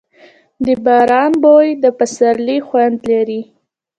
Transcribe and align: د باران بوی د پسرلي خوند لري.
د 0.65 0.67
باران 0.85 1.31
بوی 1.43 1.67
د 1.83 1.85
پسرلي 1.97 2.57
خوند 2.67 2.97
لري. 3.11 3.41